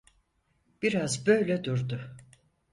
Biraz 0.81 1.27
böyle 1.27 1.63
durdu. 1.63 2.17